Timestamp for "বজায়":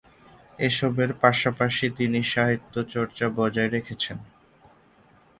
3.37-3.69